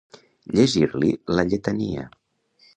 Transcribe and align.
Llegir-li 0.59 1.11
la 1.35 1.47
lletania. 1.53 2.09